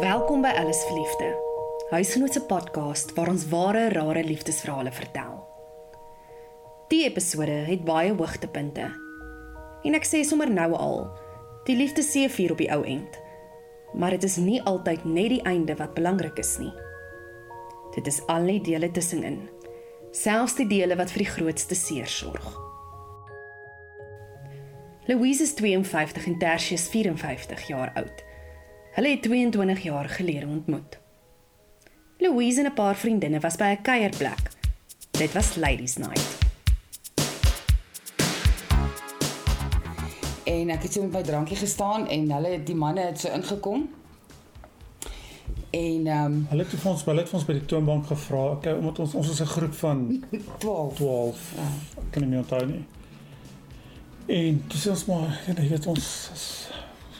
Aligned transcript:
Welkom 0.00 0.42
by 0.42 0.48
Alles 0.48 0.84
Verliefde. 0.84 1.36
Huisgenoot 1.90 2.32
se 2.32 2.42
podcast 2.42 3.14
waar 3.16 3.28
ons 3.28 3.48
ware 3.48 3.88
rare 3.88 4.24
liefdesverhale 4.24 4.92
vertel. 4.92 5.48
Die 6.88 7.04
episode 7.08 7.50
het 7.50 7.84
baie 7.84 8.12
hoogtepunte. 8.12 8.92
En 9.88 9.96
ek 9.96 10.04
sê 10.04 10.20
sommer 10.20 10.52
nou 10.52 10.74
al, 10.76 11.08
die 11.64 11.76
liefde 11.76 12.04
seëvier 12.04 12.52
op 12.52 12.60
die 12.60 12.68
ou 12.76 12.84
end. 12.84 13.16
Maar 13.96 14.10
dit 14.18 14.28
is 14.28 14.36
nie 14.36 14.60
altyd 14.60 15.04
net 15.08 15.32
die 15.32 15.42
einde 15.48 15.76
wat 15.80 15.96
belangrik 15.96 16.36
is 16.44 16.58
nie. 16.60 16.74
Dit 17.96 18.06
is 18.06 18.20
al 18.28 18.44
die 18.52 18.60
dele 18.60 18.92
tussenin. 18.92 19.48
Selfs 20.12 20.60
die 20.60 20.68
dele 20.68 21.00
wat 21.00 21.08
vir 21.16 21.24
die 21.24 21.32
grootste 21.32 21.74
seer 21.74 22.06
sorg. 22.06 22.63
Louise 25.06 25.42
is 25.42 25.54
52 25.54 26.26
en 26.26 26.38
Tertius 26.38 26.88
54 26.88 27.66
jaar 27.66 27.90
oud. 27.94 28.24
Hulle 28.92 29.08
het 29.08 29.22
22 29.22 29.82
jaar 29.82 30.08
gelede 30.08 30.46
ontmoet. 30.46 30.98
Louise 32.18 32.60
en 32.60 32.66
'n 32.66 32.74
paar 32.74 32.96
vriendinne 32.96 33.40
was 33.40 33.56
by 33.56 33.64
'n 33.78 33.82
kuierplek. 33.82 34.50
Dit 35.10 35.32
was 35.32 35.56
Ladies 35.56 35.96
Night. 35.96 36.38
En 40.44 40.70
ek 40.70 40.82
het 40.82 40.92
so 40.92 41.02
met 41.02 41.12
my 41.12 41.22
drankie 41.22 41.56
gestaan 41.56 42.08
en 42.08 42.30
hulle 42.30 42.62
die 42.62 42.74
manne 42.74 43.00
het 43.00 43.20
so 43.20 43.28
ingekom. 43.28 43.88
En 45.70 46.06
ehm 46.06 46.24
um, 46.24 46.46
Hulle 46.48 46.62
het 46.62 46.80
vir 46.80 46.90
ons, 46.90 47.04
hulle 47.04 47.20
het 47.20 47.28
vir 47.28 47.38
ons 47.38 47.46
by 47.46 47.52
die 47.52 47.64
toonbank 47.64 48.06
gevra, 48.06 48.50
okay, 48.50 48.72
omdat 48.72 48.98
ons 48.98 49.14
ons 49.14 49.30
is 49.30 49.40
'n 49.40 49.46
groep 49.46 49.74
van 49.74 50.24
12. 50.58 50.94
12. 50.94 51.52
Ja. 51.56 51.62
Ek 52.00 52.10
kan 52.10 52.22
nie 52.22 52.30
meer 52.30 52.38
onthou 52.38 52.66
nie. 52.66 52.84
En 54.26 54.64
dis 54.68 54.86
ons 54.86 55.04
maar, 55.10 55.40
jy 55.46 55.68
weet 55.68 55.86
ons 55.86 56.04
is, 56.32 56.44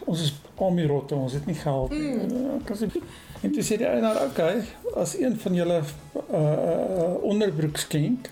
ons 0.09 0.21
is 0.25 0.33
almal 0.55 0.89
rotte, 0.89 1.17
ons 1.17 1.33
het 1.37 1.47
nie 1.47 1.57
geld 1.59 1.93
nie. 1.93 2.15
Mm. 2.25 3.03
En 3.45 3.53
toe 3.53 3.65
sê 3.67 3.77
die 3.80 3.88
eienaar, 3.88 4.23
okay, 4.24 4.63
as 4.96 5.16
een 5.21 5.37
van 5.41 5.59
julle 5.59 5.83
uh, 5.83 6.38
uh 6.38 7.11
onderbroek 7.29 7.77
skenk 7.83 8.30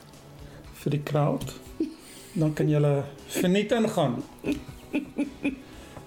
vir 0.82 0.96
die 0.96 1.02
crowd, 1.04 1.52
dan 2.32 2.54
kan 2.56 2.70
julle 2.70 3.02
verniet 3.34 3.74
ingaan. 3.76 4.22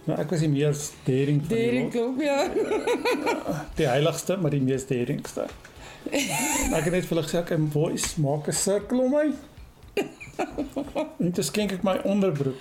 Nou 0.05 0.17
ek 0.21 0.33
was 0.33 0.41
die 0.45 0.49
mees 0.49 0.89
daring 1.05 1.41
van 1.45 1.49
die 1.49 1.63
Derek 1.65 1.95
lot. 1.97 2.03
ook 2.03 2.21
ja. 2.21 2.39
die 3.79 3.87
heiligste, 3.89 4.37
maar 4.41 4.53
die 4.53 4.61
mees 4.61 4.85
daringste. 4.89 5.47
Ek 6.09 6.85
het 6.85 6.91
net 6.93 7.07
vir 7.07 7.15
hulle 7.15 7.25
gesê, 7.25 7.41
"Oké, 7.41 7.57
boys, 7.57 8.15
maak 8.21 8.47
'n 8.47 8.53
sirkel 8.53 9.01
om 9.05 9.11
my." 9.17 9.27
En 11.25 11.31
toe 11.31 11.43
skenk 11.43 11.71
ek 11.71 11.83
my 11.83 11.95
onderbroek. 12.03 12.59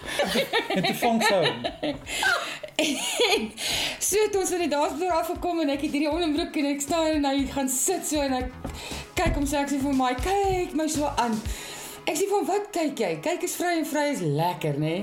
En 0.74 0.82
toe 0.82 0.94
vang 0.94 1.22
sy 1.22 1.40
hom. 1.44 1.58
So 4.04 4.18
het 4.20 4.36
ons 4.36 4.50
van 4.50 4.62
die 4.64 4.68
dansvloer 4.68 5.12
afgekom 5.14 5.60
en 5.62 5.70
ek 5.72 5.84
het 5.86 5.94
hierdie 5.94 6.10
onderbroek 6.10 6.56
en 6.60 6.66
ek 6.72 6.82
staan 6.82 7.06
en 7.20 7.28
hy 7.28 7.44
gaan 7.52 7.70
sit 7.70 8.04
so 8.06 8.20
en 8.20 8.34
ek 8.40 8.50
kyk 9.16 9.38
hom 9.38 9.46
sê 9.48 9.60
ek 9.62 9.70
sê 9.72 9.78
vir 9.80 9.94
my 9.96 10.10
kyk 10.18 10.74
my 10.76 10.88
so 10.90 11.08
aan. 11.22 11.36
Ek 12.04 12.18
sê 12.18 12.28
van 12.28 12.44
wat 12.50 12.68
kyk 12.74 13.00
jy? 13.00 13.12
Kyk 13.24 13.46
is 13.46 13.56
vry 13.56 13.78
en 13.78 13.88
vry 13.88 14.04
is 14.12 14.20
lekker, 14.26 14.76
né? 14.82 14.94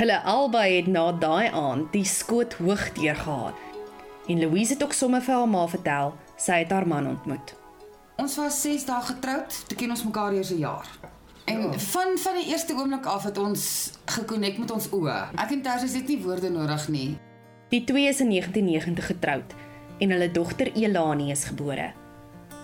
Hulle 0.00 0.18
albei 0.32 0.66
het 0.78 0.90
na 0.90 1.10
daai 1.12 1.48
aand 1.52 1.92
die 1.94 2.06
skoot 2.08 2.56
hoog 2.62 2.88
deur 2.98 3.20
gehad. 3.20 3.64
En 4.28 4.40
Louise 4.42 4.74
het 4.74 4.82
ook 4.82 4.96
sommer 4.96 5.22
vir 5.24 5.38
haar 5.38 5.48
ma 5.48 5.64
vertel 5.68 6.16
sy 6.38 6.62
het 6.64 6.74
haar 6.74 6.88
man 6.88 7.06
ontmoet. 7.14 7.54
Ons 8.18 8.34
was 8.40 8.62
6 8.64 8.88
dae 8.88 9.02
getroud, 9.12 9.62
toe 9.70 9.78
ken 9.78 9.94
ons 9.94 10.04
mekaar 10.04 10.34
eers 10.34 10.50
'n 10.50 10.58
jaar. 10.58 10.86
En 11.48 11.60
ja. 11.60 11.78
van 11.78 12.18
van 12.18 12.34
die 12.36 12.50
eerste 12.50 12.74
oomblik 12.76 13.06
af 13.06 13.24
het 13.24 13.38
ons 13.38 13.92
gekonnek 14.04 14.58
met 14.60 14.70
ons 14.70 14.90
oë. 14.92 15.16
Ek 15.40 15.54
en 15.56 15.62
Tersius 15.64 15.96
het 15.96 16.10
nie 16.10 16.20
woorde 16.20 16.50
nodig 16.52 16.88
nie. 16.92 17.08
Die 17.72 17.84
twee 17.88 18.08
is 18.08 18.20
in 18.20 18.28
1990 18.32 19.06
getroud 19.06 19.54
en 19.98 20.12
hulle 20.12 20.30
dogter 20.30 20.72
Elani 20.76 21.30
is 21.32 21.44
gebore. 21.48 21.92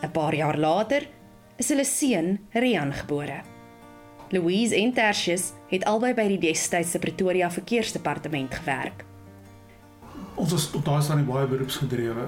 'n 0.03 0.11
Paar 0.13 0.35
jaar 0.35 0.59
later 0.59 1.09
is 1.57 1.69
hulle 1.69 1.85
seun 1.85 2.39
Rian 2.53 2.93
gebore. 2.93 3.41
Louise 4.31 4.77
en 4.77 4.93
Tertius 4.93 5.53
het 5.69 5.85
albei 5.85 6.15
by 6.15 6.29
die 6.29 6.39
destydse 6.39 6.99
Pretoria 6.99 7.51
Verkeersdepartement 7.51 8.55
gewerk. 8.55 9.05
Ons 10.35 10.53
was 10.53 10.71
op 10.75 10.85
daai 10.85 11.03
stadium 11.03 11.27
baie 11.27 11.47
beroepsgedrewe. 11.47 12.27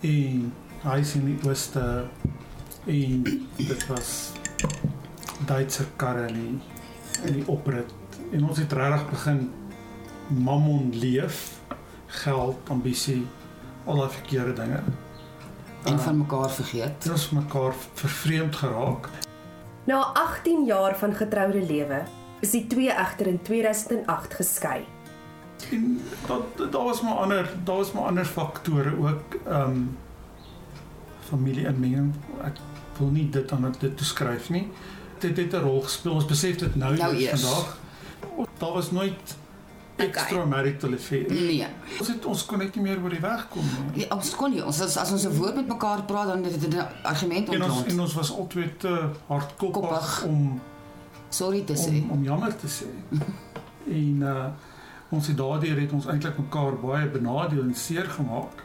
En 0.00 0.52
hy 0.82 1.02
sien 1.02 1.24
die 1.26 1.48
ooste 1.48 2.06
en 2.86 3.24
dit 3.56 3.86
was 3.86 4.32
Duitse 5.46 5.84
karre 5.96 6.26
in 6.28 6.34
die, 6.34 6.60
in 7.26 7.32
die 7.32 7.46
oprit. 7.48 7.92
En 8.32 8.44
ons 8.48 8.58
het 8.58 8.72
regtig 8.72 9.08
begin 9.10 9.50
mammon 10.26 10.90
leef, 10.94 11.60
geld, 12.06 12.70
ambisie, 12.70 13.26
al 13.84 14.02
daai 14.02 14.10
verkeerde 14.10 14.52
dinge. 14.52 14.82
En 15.84 16.00
van 16.00 16.18
mekaar 16.18 16.50
vergeet. 16.50 17.10
Ons 17.10 17.30
mekaar 17.30 17.74
vervreemd 17.94 18.56
geraak. 18.56 19.08
Na 19.84 20.00
18 20.12 20.64
jaar 20.64 20.96
van 20.98 21.14
getroude 21.14 21.62
lewe 21.66 22.02
is 22.40 22.50
die 22.50 22.66
twee 22.66 22.92
egter 22.92 23.26
in 23.26 23.42
2008 23.42 24.34
geskei. 24.34 24.84
En 25.70 26.00
dat 26.26 26.72
daar 26.72 26.84
was 26.84 27.00
maar 27.00 27.12
ander, 27.14 27.52
daar 27.64 27.76
was 27.76 27.92
maar 27.92 28.04
ander 28.04 28.24
faktore 28.24 28.96
ook 28.98 29.34
ehm 29.46 29.70
um, 29.70 29.98
familie-inmenging. 31.28 32.14
Ek 32.44 32.56
wil 32.98 33.08
nie 33.08 33.28
dit 33.30 33.52
aan 33.52 33.74
dit 33.78 33.96
toeskryf 33.96 34.48
nie. 34.50 34.68
Dit 35.20 35.36
het 35.36 35.52
'n 35.52 35.56
rol 35.62 35.80
gespeel. 35.82 36.12
Ons 36.12 36.26
besef 36.26 36.56
dit 36.56 36.74
nou, 36.76 36.96
Nou 36.96 37.14
eers 37.16 37.40
vandag. 37.40 37.78
Daar 38.58 38.72
was 38.72 38.90
nooit 38.90 39.36
extra 39.96 40.44
marital 40.44 40.92
affair. 40.92 41.30
Nee. 41.30 41.66
Ons 41.98 42.08
het 42.08 42.24
ons 42.24 42.44
kon 42.46 42.58
net 42.58 42.74
nie 42.74 42.82
meer 42.84 43.02
oor 43.02 43.10
die 43.10 43.20
weg 43.20 43.48
kom 43.48 43.62
nie. 43.94 44.04
Ja, 44.04 44.14
ons 44.16 44.34
kon 44.36 44.50
nie. 44.50 44.64
Ons 44.64 44.80
as, 44.80 44.96
as 44.96 45.12
ons 45.12 45.24
'n 45.26 45.36
woord 45.36 45.54
met 45.54 45.68
mekaar 45.68 46.02
praat 46.02 46.26
dan 46.26 46.44
het 46.44 46.60
dit 46.60 46.74
'n 46.74 46.86
argument 47.02 47.48
En 47.48 47.62
ons 47.62 47.84
en 47.84 48.00
ons 48.00 48.14
was 48.14 48.32
altyd 48.32 48.80
te 48.80 49.08
hardkoppig 49.26 49.80
Koppig. 49.80 50.24
om 50.24 50.60
Sorry 51.28 51.60
te 51.60 51.74
sê. 51.74 52.02
om 52.02 52.10
om 52.10 52.24
jammer 52.24 52.56
te 52.56 52.66
sê. 52.66 52.86
en 54.00 54.18
uh 54.22 54.46
ons 55.12 55.26
het 55.26 55.36
daardeur 55.36 55.80
het 55.80 55.92
ons 55.92 56.06
eintlik 56.06 56.38
mekaar 56.38 56.76
baie 56.80 57.06
benadeel 57.08 57.62
en 57.62 57.74
seer 57.74 58.04
gemaak. 58.04 58.62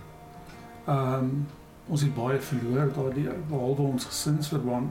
Um 0.87 1.47
ons 1.87 2.01
het 2.01 2.15
baie 2.15 2.39
verloor 2.39 2.91
daardeur 2.93 3.35
behalwe 3.49 3.81
ons 3.81 4.05
gesinsverband 4.05 4.89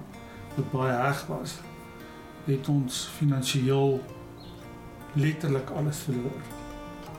wat 0.54 0.70
baie 0.70 0.92
heg 0.92 1.26
was. 1.26 1.54
Het 2.44 2.68
ons 2.68 3.08
finansiëel 3.16 4.02
letterlik 5.12 5.70
alles 5.70 5.98
verloor. 5.98 6.40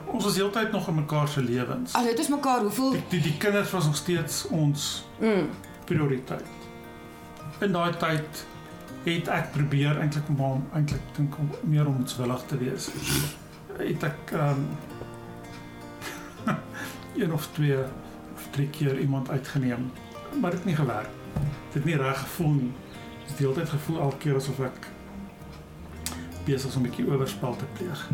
Ons 0.06 0.24
was 0.24 0.36
heeltyd 0.36 0.72
nog 0.72 0.88
in 0.88 0.94
mekaar 0.94 1.28
se 1.28 1.42
lewens. 1.42 1.94
Al 1.94 2.04
het 2.04 2.18
ons 2.18 2.28
mekaar 2.28 2.60
hoeveel 2.60 2.90
Die, 2.90 3.02
die 3.08 3.20
die 3.20 3.36
kinders 3.36 3.70
was 3.70 3.84
nog 3.84 3.96
steeds 3.96 4.46
ons 4.48 5.06
Mm. 5.20 5.48
prioriteit. 5.84 6.44
In 7.60 7.72
daai 7.72 7.96
tyd 7.96 8.44
het 9.04 9.28
ek 9.28 9.52
probeer 9.52 9.98
eintlik 10.00 10.28
maar 10.36 10.56
eintlik 10.74 11.00
dink 11.16 11.38
om 11.38 11.50
meer 11.62 11.86
omswillig 11.86 12.42
te 12.46 12.58
wees. 12.58 12.88
Het 13.78 14.02
ek 14.02 14.32
um, 14.32 14.66
een 17.22 17.32
of 17.32 17.48
twee 17.52 17.78
of 18.34 18.48
drie 18.50 18.68
keer 18.70 18.98
iemand 18.98 19.30
uitgeneem, 19.30 19.90
maar 20.40 20.50
dit 20.50 20.58
het 20.58 20.64
nie 20.68 20.76
gewerk. 20.76 21.08
Dit 21.72 21.74
het 21.74 21.84
nie 21.84 21.96
reg 21.96 22.18
gevoel 22.20 22.52
nie. 22.52 22.72
Het 23.26 23.38
heeltyd 23.38 23.68
gevoel 23.68 24.00
elke 24.00 24.16
keer 24.16 24.34
asof 24.34 24.60
ek 24.60 24.86
besig 26.46 26.70
is 26.70 26.76
om 26.76 26.82
'n 26.82 26.88
bietjie 26.88 27.06
oorspel 27.06 27.56
te 27.56 27.64
pleeg. 27.72 28.08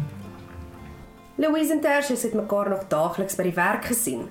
Louise 1.35 1.73
en 1.73 1.81
Tertius 1.81 2.23
het 2.23 2.35
mekaar 2.35 2.69
nog 2.69 2.89
daagliks 2.89 3.35
by 3.35 3.43
die 3.43 3.55
werk 3.55 3.85
gesien, 3.85 4.31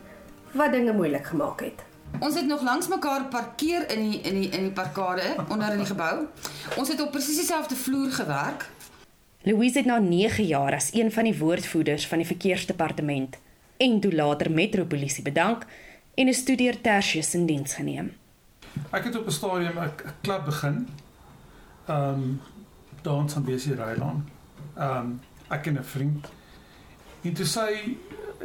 wat 0.51 0.71
dinge 0.71 0.93
moeilik 0.93 1.25
gemaak 1.25 1.59
het. 1.59 1.83
Ons 2.19 2.35
het 2.35 2.45
nog 2.45 2.61
langs 2.61 2.87
mekaar 2.87 3.25
parkeer 3.25 3.89
in 3.89 4.09
die 4.09 4.21
in 4.21 4.41
die 4.41 4.49
in 4.49 4.63
die 4.63 4.71
parkade 4.71 5.35
onder 5.49 5.71
in 5.71 5.77
die 5.77 5.85
gebou. 5.85 6.27
Ons 6.77 6.89
het 6.89 7.01
op 7.01 7.11
presies 7.11 7.37
dieselfde 7.37 7.75
vloer 7.75 8.11
gewerk. 8.11 8.69
Louise 9.43 9.77
het 9.77 9.85
na 9.85 9.99
9 9.99 10.45
jaar 10.45 10.73
as 10.73 10.93
een 10.93 11.11
van 11.11 11.23
die 11.23 11.37
woordvoerders 11.37 12.07
van 12.07 12.17
die 12.17 12.27
verkeersdepartement 12.27 13.37
en 13.77 13.99
toe 13.99 14.13
later 14.13 14.51
metropolisie 14.51 15.23
bedank 15.23 15.65
en 16.13 16.27
'n 16.27 16.33
studeer 16.33 16.81
Tertius 16.81 17.33
in 17.33 17.45
diens 17.45 17.73
geneem. 17.73 18.13
Ek 18.91 19.03
het 19.03 19.17
op 19.17 19.25
'n 19.25 19.31
stadium 19.31 19.79
'n 19.79 19.91
klub 20.21 20.45
begin. 20.45 20.87
Ehm 21.85 22.13
um, 22.13 22.41
dans 23.01 23.35
aan 23.35 23.43
Besie 23.43 23.75
Rylaan. 23.75 24.29
Ehm 24.77 24.97
um, 24.97 25.19
ek 25.47 25.65
en 25.65 25.77
'n 25.77 25.83
vriend. 25.83 26.27
En 27.21 27.33
toe 27.33 27.45
sy 27.45 27.97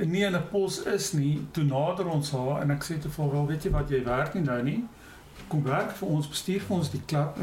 nie 0.05 0.25
in 0.25 0.35
'n 0.37 0.49
pos 0.51 0.83
is 0.83 1.13
nie, 1.13 1.47
toe 1.51 1.65
nader 1.65 2.07
ons 2.07 2.31
haar 2.31 2.63
en 2.63 2.71
ek 2.71 2.85
sê 2.85 2.99
te 2.99 3.09
vir 3.09 3.31
wel, 3.31 3.47
weet 3.47 3.63
jy 3.63 3.71
wat, 3.71 3.89
jy 3.89 4.05
werk 4.05 4.35
nie 4.35 4.43
nou 4.43 4.63
nie. 4.63 4.85
Kom 5.49 5.63
werk 5.63 5.91
vir 5.91 6.09
ons, 6.09 6.29
bestuur 6.29 6.61
vir 6.61 6.77
ons 6.77 6.91
die 6.91 7.03
klub. 7.07 7.39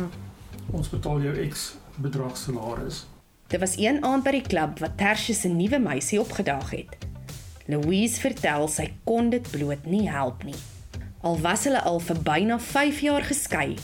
Ons 0.72 0.90
betaal 0.90 1.22
jou 1.22 1.50
X 1.50 1.76
bedrag 1.96 2.38
salaris. 2.38 3.06
Dit 3.48 3.60
was 3.60 3.78
een 3.78 4.04
aand 4.04 4.24
by 4.24 4.32
die 4.32 4.48
klub 4.48 4.80
wat 4.80 4.98
Tertius 4.98 5.42
se 5.42 5.48
nuwe 5.48 5.80
meisie 5.80 6.20
opgedaag 6.20 6.70
het. 6.70 6.98
Louise 7.66 8.20
vertel 8.20 8.68
sy 8.68 8.94
kon 9.04 9.30
dit 9.30 9.52
bloot 9.52 9.86
nie 9.86 10.10
help 10.10 10.44
nie. 10.44 10.58
Al 11.24 11.38
was 11.40 11.62
hulle 11.64 11.80
al 11.88 12.02
vir 12.04 12.18
byna 12.20 12.58
5 12.60 12.98
jaar 13.00 13.24
geskei, 13.24 13.78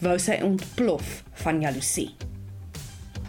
wou 0.00 0.14
sy 0.16 0.38
ontplof 0.44 1.18
van 1.42 1.60
jaloesie. 1.60 2.14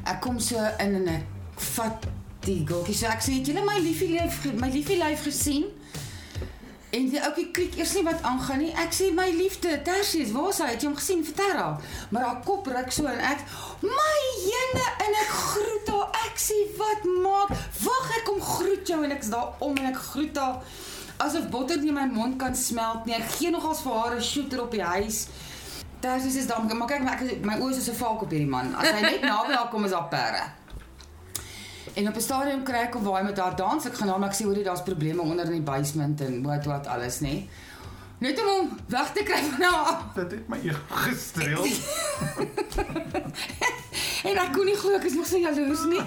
Ek 0.07 0.21
kom 0.23 0.37
so 0.39 0.61
in 0.79 0.95
en 1.01 1.09
ek 1.17 1.65
vat 1.75 2.07
die 2.45 2.61
gokkie 2.69 2.95
so 2.95 3.11
ek 3.11 3.25
sê 3.25 3.41
het 3.41 3.51
julle 3.51 3.65
my 3.67 3.75
liefie 3.83 4.13
lyf 4.13 4.39
my 4.55 4.71
liefie 4.71 4.95
lyf 5.01 5.27
gesien? 5.27 5.67
En 6.95 7.11
die 7.11 7.19
ouetjie 7.19 7.49
klik 7.51 7.75
eers 7.75 7.91
nie 7.97 8.05
wat 8.07 8.23
aangaan 8.23 8.63
nie. 8.63 8.71
Ek 8.79 8.95
sê 8.95 9.09
my 9.11 9.27
liefde, 9.35 9.75
Tersius, 9.83 10.31
waar 10.31 10.53
is 10.53 10.63
hy? 10.63 10.71
Het 10.71 10.85
jy 10.85 10.87
hom 10.87 10.99
gesien? 11.01 11.25
Vertel 11.27 11.57
haar. 11.59 11.89
Maar 12.15 12.27
haar 12.29 12.41
kop 12.47 12.71
ruk 12.71 12.93
so 12.95 13.11
en 13.11 13.19
ek, 13.19 13.43
my 13.83 14.19
jene 14.47 14.85
en 15.09 15.23
ek 15.25 15.33
groet 15.41 15.91
haar. 15.91 16.21
Ek 16.23 16.39
sê 16.39 16.63
wat 16.79 17.03
maak? 17.19 17.51
Wag, 17.83 18.13
ek 18.21 18.29
kom 18.31 18.39
groet 18.39 18.87
jou 18.95 19.03
en 19.03 19.11
ek's 19.19 19.35
daar 19.35 19.59
om 19.59 19.75
en 19.75 19.91
ek 19.91 20.05
groet 20.13 20.39
haar 20.39 20.63
asof 21.17 21.49
botter 21.49 21.79
nie 21.81 21.87
in 21.87 21.93
my 21.97 22.05
mond 22.05 22.37
kan 22.41 22.55
smelt 22.55 23.05
nie. 23.05 23.15
Ek 23.15 23.29
gee 23.37 23.49
nogals 23.51 23.81
vir 23.81 23.93
haar 23.93 24.15
'n 24.15 24.21
shooter 24.21 24.61
op 24.61 24.71
die 24.71 24.83
huis. 24.83 25.27
Tersius 25.99 26.35
is 26.35 26.47
dan 26.47 26.77
maar 26.77 26.87
kyk 26.87 27.03
maar 27.03 27.21
ek 27.21 27.45
my 27.45 27.57
oë 27.57 27.77
is 27.77 27.85
so 27.85 27.91
'n 27.91 27.95
valk 27.95 28.21
op 28.21 28.29
hierdie 28.29 28.47
man. 28.49 28.75
As 28.75 28.89
hy 28.89 29.01
net 29.01 29.21
naby 29.21 29.53
haar 29.53 29.69
kom 29.69 29.83
is 29.85 29.91
daar 29.91 30.07
perde. 30.07 30.43
En 31.93 32.07
op 32.07 32.15
'n 32.15 32.21
stadium 32.21 32.63
kry 32.63 32.75
ek 32.87 32.95
op 32.95 33.03
waar 33.03 33.19
hy 33.21 33.25
met 33.25 33.37
haar 33.37 33.55
dans. 33.55 33.85
Ek 33.85 33.93
gaan 33.93 34.09
hom 34.09 34.23
ek 34.23 34.33
sê 34.33 34.43
hoor 34.43 34.55
jy 34.55 34.63
daar's 34.63 34.83
probleme 34.83 35.21
onder 35.21 35.45
in 35.45 35.51
die 35.51 35.61
basement 35.61 36.21
en 36.21 36.43
wat 36.43 36.65
wat 36.65 36.87
alles 36.87 37.19
nê. 37.19 37.47
Net 38.19 38.39
om 38.41 38.47
hom 38.47 38.79
weg 38.87 39.11
te 39.13 39.23
kry 39.23 39.41
van 39.43 39.61
haar. 39.61 39.85
af. 39.85 40.03
Dit 40.15 40.31
het 40.31 40.47
my 40.47 40.57
ego 40.63 40.79
gestreel. 40.89 41.65
En 44.27 44.37
ek 44.37 44.49
kon 44.53 44.65
nie 44.65 44.75
glo 44.75 44.95
ek 44.97 45.03
is 45.03 45.13
nog 45.13 45.27
so 45.29 45.37
jaloers 45.37 45.85
nie. 45.85 46.01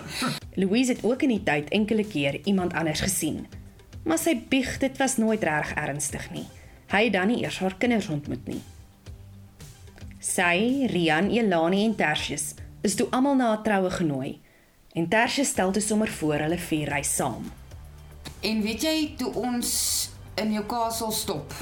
Louise 0.54 0.92
het 0.92 1.04
ook 1.04 1.22
in 1.22 1.28
die 1.28 1.42
tyd 1.42 1.68
enkele 1.68 2.04
keer 2.04 2.40
iemand 2.44 2.72
anders 2.72 3.00
gesien. 3.00 3.46
Maar 4.05 4.19
sy 4.19 4.35
bieg 4.49 4.79
dit 4.79 4.97
was 4.97 5.17
nooit 5.17 5.43
reg 5.44 5.75
ernstig 5.75 6.31
nie. 6.31 6.47
Hy 6.91 7.05
het 7.05 7.12
dan 7.12 7.31
nie 7.31 7.43
eers 7.43 7.58
haar 7.62 7.76
kinders 7.79 8.08
ontmoet 8.08 8.47
nie. 8.49 8.61
Sy, 10.20 10.87
Rian, 10.91 11.31
Elani 11.31 11.85
en 11.85 11.94
Tertius 11.97 12.55
is 12.82 12.97
toe 12.97 13.06
almal 13.11 13.37
na 13.37 13.56
'n 13.56 13.62
troue 13.62 13.91
genooi. 13.91 14.41
En 14.93 15.08
Tertius 15.08 15.49
stel 15.49 15.73
toe 15.73 15.82
sommer 15.82 16.08
voor 16.08 16.38
hulle 16.38 16.58
vier 16.58 16.88
reis 16.88 17.14
saam. 17.14 17.52
En 18.41 18.62
weet 18.62 18.82
jy 18.82 19.14
toe 19.17 19.35
ons 19.35 20.11
in 20.35 20.50
Newcastle 20.50 21.12
stop 21.12 21.55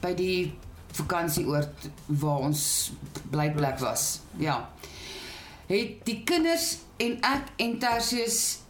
by 0.00 0.14
die 0.14 0.54
vakansieoord 0.92 1.88
waar 2.06 2.38
ons 2.38 2.92
blyplek 3.30 3.78
was. 3.78 4.20
Ja. 4.36 4.70
Het 5.66 6.04
die 6.04 6.22
kinders 6.24 6.78
en 6.96 7.18
ek 7.20 7.48
en 7.56 7.78
Tertius 7.78 8.63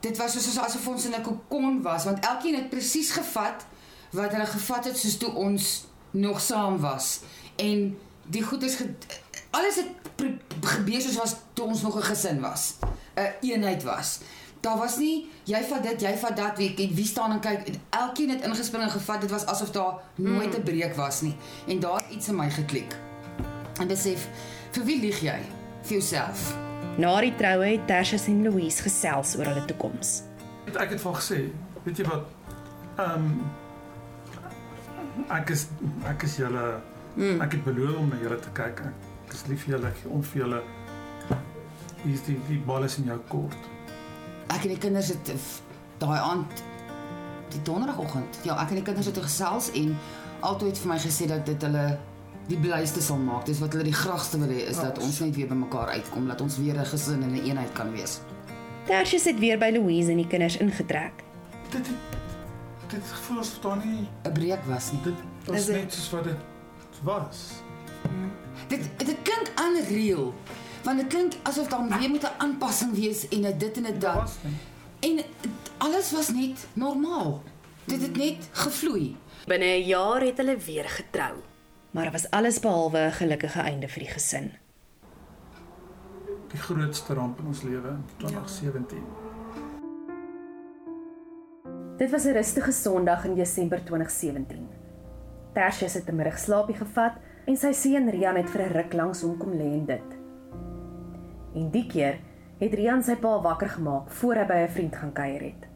dit 0.00 0.16
was 0.16 0.32
soos 0.32 0.58
asof 0.58 0.88
ons 0.88 1.04
in 1.04 1.14
'n 1.14 1.22
kokon 1.22 1.82
was 1.82 2.04
want 2.04 2.24
elkeen 2.24 2.54
het 2.54 2.70
presies 2.70 3.10
gevat 3.10 3.66
wat 4.10 4.30
hulle 4.30 4.46
gevat 4.46 4.84
het 4.84 4.98
soos 4.98 5.16
toe 5.16 5.32
ons 5.32 5.86
nog 6.10 6.40
saam 6.40 6.78
was. 6.78 7.20
En 7.56 7.98
die 8.26 8.42
goed 8.42 8.62
is 8.62 8.76
alles 9.50 9.76
het 9.76 9.86
gebeur 10.60 11.00
soos 11.00 11.16
was 11.16 11.34
toe 11.52 11.64
ons 11.64 11.82
nog 11.82 11.96
'n 11.96 12.02
gesin 12.02 12.40
was. 12.40 12.74
'n 13.14 13.32
eenheid 13.40 13.82
was. 13.82 14.18
Daar 14.60 14.78
was 14.78 14.96
nie 14.96 15.28
jy 15.44 15.62
vat 15.64 15.82
dit, 15.82 16.00
jy 16.00 16.16
vat 16.16 16.36
dat, 16.36 16.56
wie 16.56 16.90
wie 16.94 17.06
staan 17.06 17.32
en 17.32 17.40
kyk. 17.40 17.68
Elkeen 17.90 18.28
het 18.28 18.44
ingespring 18.44 18.84
en 18.84 18.90
gevat. 18.90 19.20
Dit 19.20 19.30
was 19.30 19.46
asof 19.46 19.70
daar 19.70 19.94
nooit 20.14 20.56
'n 20.56 20.62
breek 20.62 20.94
was 20.94 21.20
nie. 21.20 21.36
En 21.66 21.80
daar 21.80 21.94
het 21.94 22.10
iets 22.10 22.28
in 22.28 22.36
my 22.36 22.50
geklik. 22.50 22.96
En 23.80 23.86
besef, 23.86 24.28
vir 24.70 24.84
wie 24.84 25.00
lieg 25.00 25.20
jy? 25.20 25.38
Vir 25.82 25.92
jouself. 25.92 26.69
Na 27.00 27.14
die 27.24 27.32
troue 27.38 27.66
het 27.72 27.86
Tertius 27.88 28.26
en 28.30 28.42
Louise 28.44 28.82
gesels 28.84 29.36
oor 29.38 29.48
hulle 29.50 29.64
toekoms. 29.70 30.20
Ek 30.74 30.92
het 30.94 31.00
van 31.02 31.16
gesê, 31.16 31.40
weet 31.86 32.02
jy 32.02 32.06
wat? 32.10 32.26
Ehm 33.00 33.32
ek 35.30 35.50
is 35.54 35.66
ek 36.08 36.22
is 36.28 36.38
julle 36.40 36.64
Mm. 37.16 37.40
ek 37.42 37.52
het 37.56 37.64
beloof 37.66 37.96
om 37.98 38.08
na 38.08 38.16
julle 38.22 38.36
te 38.38 38.50
kyk. 38.54 38.80
Ek 39.26 39.32
is 39.34 39.40
lief 39.48 39.64
vir 39.64 39.72
julle, 39.74 39.88
ek 39.88 39.96
gee 40.02 40.10
om 40.14 40.20
vir 40.22 40.40
julle. 40.42 40.60
Hier 42.04 42.14
is 42.14 42.22
die 42.22 42.36
die 42.48 42.58
bal 42.66 42.84
is 42.86 42.98
in 42.98 43.08
jou 43.10 43.16
kort. 43.28 43.56
Ek 44.46 44.62
en 44.62 44.68
die 44.74 44.78
kinders 44.78 45.08
het 45.10 45.32
daai 45.98 46.18
aand 46.20 46.62
die 47.50 47.62
donderdagoggend. 47.66 48.38
Ja, 48.46 48.54
ek 48.62 48.70
en 48.70 48.78
die 48.78 48.86
kinders 48.86 49.06
het 49.10 49.18
gesels 49.18 49.72
en 49.74 49.96
altyd 50.46 50.78
vir 50.78 50.88
my 50.92 50.98
gesê 51.02 51.26
dat 51.28 51.42
dit 51.46 51.62
hulle 51.66 51.98
die 52.50 52.58
blyste 52.58 53.00
sal 53.04 53.16
maak. 53.22 53.46
Dis 53.46 53.58
wat 53.62 53.72
hulle 53.76 53.84
die 53.86 53.94
graagste 53.96 54.38
wil 54.42 54.50
hê 54.50 54.66
is 54.72 54.76
dat 54.80 54.98
ons 54.98 55.20
net 55.22 55.36
weer 55.38 55.46
bymekaar 55.50 55.88
uitkom, 55.96 56.26
dat 56.28 56.40
ons 56.40 56.58
weer 56.58 56.74
'n 56.80 56.86
gesin 56.86 57.22
en 57.22 57.32
'n 57.34 57.44
eenheid 57.44 57.72
kan 57.72 57.92
wees. 57.92 58.20
Tertius 58.86 59.24
het 59.24 59.38
weer 59.38 59.58
by 59.58 59.70
Louise 59.72 60.10
en 60.10 60.16
die 60.16 60.26
kinders 60.26 60.56
ingetrek. 60.56 61.12
Dit 61.70 61.86
het 61.86 61.96
dit 62.88 63.00
het 63.02 63.10
gevoel 63.12 63.38
asof 63.38 63.58
daar 63.60 63.76
nie 63.86 64.08
'n 64.24 64.32
Breek 64.32 64.64
was 64.66 64.92
nie. 64.92 65.00
dit 65.02 65.14
was 65.46 65.56
Is 65.58 65.66
dit- 65.66 65.76
net 65.76 65.92
soos 65.92 66.10
wat 66.10 66.24
dit 66.24 66.36
was. 67.02 67.62
Dit 68.68 68.80
dit 68.96 69.16
klink 69.22 69.46
unreal. 69.60 70.34
Want 70.82 70.98
dit 70.98 71.06
klink 71.08 71.32
asof 71.42 71.68
daar 71.68 71.98
weer 71.98 72.10
moet 72.10 72.22
'n 72.22 72.34
aanpassing 72.38 72.94
wees 72.94 73.28
en 73.28 73.40
'n 73.46 73.58
dit 73.58 73.76
en 73.76 73.82
'n 73.82 73.92
Dit 73.92 74.00
dat. 74.00 74.38
En 75.00 75.20
alles 75.78 76.10
was 76.12 76.28
net 76.28 76.66
normaal. 76.72 77.42
Dit 77.84 78.02
het 78.02 78.16
net 78.16 78.48
gevloei. 78.52 79.16
Binne 79.46 79.64
'n 79.64 79.86
jaar 79.86 80.20
het 80.20 80.36
hulle 80.36 80.56
weer 80.56 80.88
getrou. 80.88 81.34
Maar 81.90 82.02
dit 82.02 82.12
was 82.12 82.30
alles 82.30 82.60
behalwe 82.60 82.98
'n 82.98 83.12
gelukkige 83.12 83.60
einde 83.60 83.88
vir 83.88 84.02
die 84.02 84.12
gesin. 84.12 84.52
Die 86.48 86.58
grootste 86.58 87.14
ramp 87.14 87.38
in 87.38 87.46
ons 87.46 87.62
lewe 87.62 87.88
in 87.88 88.04
2017. 88.16 89.02
Dit 91.96 92.10
was 92.10 92.24
'n 92.24 92.32
rustige 92.32 92.72
Sondag 92.72 93.24
in 93.24 93.34
Desember 93.34 93.84
2017. 93.84 94.68
Tertius 95.52 95.94
het 95.94 96.08
'n 96.08 96.16
middagslaapie 96.16 96.74
gevat 96.74 97.12
en 97.44 97.56
sy 97.56 97.72
seun 97.72 98.10
Rian 98.10 98.36
het 98.36 98.50
vir 98.50 98.62
'n 98.62 98.72
ruk 98.72 98.92
langs 98.92 99.22
hom 99.22 99.36
kom 99.36 99.52
lê 99.52 99.72
en 99.72 99.86
dit. 99.86 100.18
En 101.54 101.70
die 101.70 101.86
keer 101.86 102.18
het 102.58 102.74
Rian 102.74 103.02
sy 103.02 103.16
pa 103.16 103.40
wakker 103.40 103.68
gemaak 103.68 104.10
voor 104.10 104.34
hy 104.34 104.46
by 104.46 104.54
'n 104.54 104.68
vriend 104.68 104.96
gaan 104.96 105.12
kuier 105.12 105.40
het. 105.40 105.68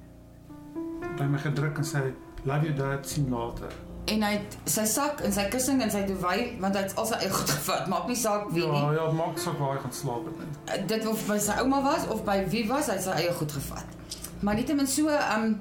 By 1.16 1.24
my 1.24 1.38
gedruk 1.38 1.76
en 1.76 1.84
sê 1.84 2.12
love 2.44 2.66
you 2.66 2.74
dad 2.74 3.08
sien 3.08 3.30
later. 3.30 3.83
En 4.06 4.22
hy 4.22 4.32
het 4.36 4.56
sy 4.68 4.84
sak 4.84 5.20
en 5.24 5.32
sy 5.32 5.46
kussing 5.48 5.80
en 5.82 5.90
sy 5.90 6.02
duvet 6.04 6.58
want 6.60 6.74
hy 6.76 6.82
het 6.82 6.96
al 7.00 7.06
sy 7.08 7.14
eie 7.24 7.30
goed 7.32 7.50
gevat. 7.50 7.86
Maak 7.88 8.06
nie 8.10 8.16
saak 8.20 8.50
wie 8.52 8.66
nie. 8.68 8.80
Ja, 8.80 8.92
ja, 8.92 9.10
maak 9.16 9.38
saak 9.40 9.58
waar 9.58 9.76
hy 9.76 9.80
gaan 9.80 9.92
slaap 9.92 10.26
het 10.28 10.38
nie. 10.42 10.86
dit 10.86 11.06
of 11.06 11.26
by 11.28 11.38
sy 11.38 11.52
ouma 11.62 11.80
was 11.82 12.04
of 12.12 12.24
by 12.24 12.44
wie 12.52 12.68
was, 12.68 12.86
hy 12.92 12.98
het 12.98 13.02
sy 13.06 13.10
eie 13.22 13.32
goed 13.32 13.52
gevat. 13.52 13.84
Maar 14.40 14.54
nietemin 14.60 14.86
so, 14.86 15.08
um 15.36 15.54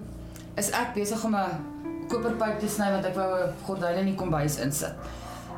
is 0.60 0.70
ek 0.72 0.94
besig 0.94 1.24
om 1.24 1.36
'n 1.36 2.06
koperpyp 2.12 2.60
te 2.60 2.68
sny 2.70 2.92
want 2.92 3.06
ek 3.06 3.16
wou 3.16 3.30
'n 3.48 3.54
gordyn 3.66 3.98
in 4.04 4.06
die 4.12 4.16
kombuis 4.16 4.58
insit. 4.60 4.94